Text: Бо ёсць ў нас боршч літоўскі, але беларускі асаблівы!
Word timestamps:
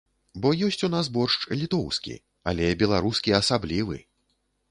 Бо 0.43 0.51
ёсць 0.67 0.77
ў 0.77 0.87
нас 0.93 1.09
боршч 1.17 1.43
літоўскі, 1.63 2.15
але 2.51 2.71
беларускі 2.81 3.37
асаблівы! 3.43 3.97